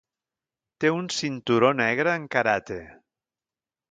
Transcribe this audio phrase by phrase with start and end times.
[0.83, 2.79] Té un cinturó negre en karate.